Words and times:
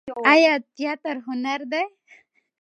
آیا 0.33 0.53
تیاتر 0.75 1.15
هنر 1.27 1.59
دی؟ 1.71 1.83